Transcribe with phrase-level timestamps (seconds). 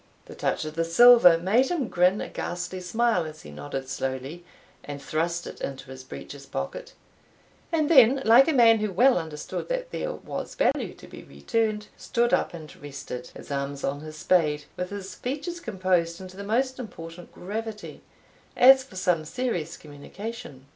[0.25, 4.43] The touch of the silver made him grin a ghastly smile, as he nodded slowly,
[4.83, 6.93] and thrust it into his breeches pocket;
[7.71, 11.85] and then, like a man who well understood that there was value to be returned,
[11.97, 16.43] stood up, and rested his arms on his spade, with his features composed into the
[16.43, 18.01] most important gravity,
[18.57, 20.65] as for some serious communication.